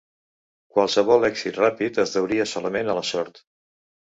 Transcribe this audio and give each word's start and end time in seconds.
Qualsevol 0.77 1.27
èxit 1.29 1.59
ràpid 1.63 1.99
es 2.05 2.15
deuria 2.17 2.51
solament 2.55 2.93
a 2.95 2.99
la 3.03 3.05
sort. 3.15 3.43